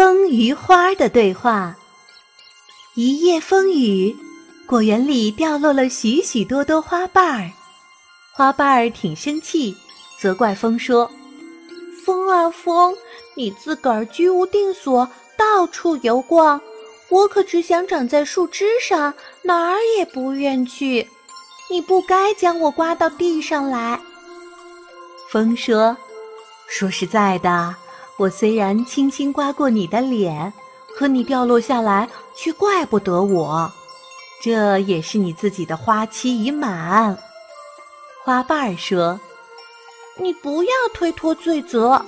[0.00, 1.76] 风与花的对话。
[2.94, 4.16] 一夜风雨，
[4.64, 7.50] 果园里掉落了许许多多花瓣儿。
[8.32, 9.76] 花瓣儿挺生气，
[10.18, 11.10] 责怪风说
[12.02, 12.96] ：“风啊风，
[13.34, 16.58] 你自个儿居无定所，到处游逛，
[17.10, 19.12] 我可只想长在树枝上，
[19.42, 21.06] 哪儿也不愿去。
[21.68, 24.00] 你不该将我刮到地上来。”
[25.28, 25.94] 风说
[26.66, 27.74] ：“说实在的。”
[28.20, 30.52] 我虽然轻轻刮过你的脸，
[30.94, 33.72] 可你掉落下来却怪不得我，
[34.42, 37.16] 这也是你自己的花期已满。
[38.22, 39.18] 花瓣儿说
[40.20, 42.04] ：“你不要推脱罪责。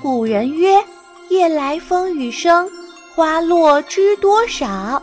[0.00, 0.80] 古人曰
[1.28, 2.70] ：‘夜来风雨声，
[3.16, 5.02] 花落知多少。’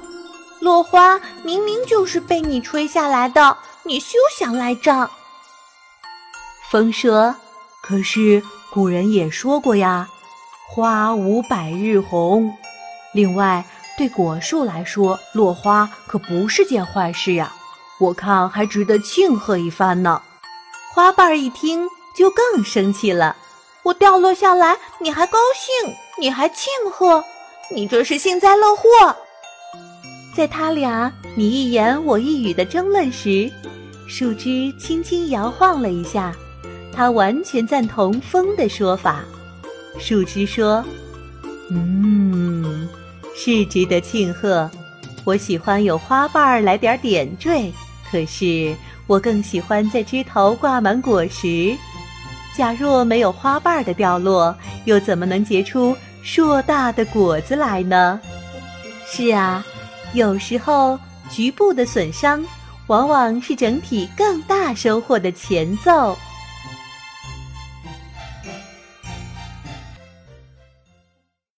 [0.61, 5.11] 落花明明就是被你吹下来的，你休想赖账。”
[6.71, 7.35] 风说
[7.83, 8.41] ：“可是
[8.71, 10.09] 古人也说过呀。”
[10.67, 12.51] 花无百日红，
[13.13, 13.63] 另外
[13.97, 17.53] 对果树来说，落花可不是件坏事呀。
[17.99, 20.21] 我看还值得庆贺一番呢。
[20.93, 23.35] 花瓣儿一听就更生气了，
[23.83, 27.23] 我掉落下来，你还高兴，你还庆贺，
[27.73, 28.89] 你这是幸灾乐祸。
[30.35, 33.49] 在他俩你一言我一语的争论时，
[34.09, 36.35] 树枝轻轻摇晃了一下，
[36.93, 39.23] 他完全赞同风的说法。
[39.99, 40.83] 树枝说
[41.71, 42.87] ：“嗯，
[43.35, 44.69] 是值得庆贺。
[45.23, 47.71] 我喜欢有花瓣儿来点点缀，
[48.11, 48.75] 可是
[49.07, 51.75] 我更喜欢在枝头挂满果实。
[52.55, 58.19] 假若没有花瓣儿的掉落，又怎么能结出硕大的果子来呢？
[59.07, 59.65] 是啊，
[60.13, 62.45] 有时候局部的损伤，
[62.87, 66.15] 往往是整体更大收获的前奏。”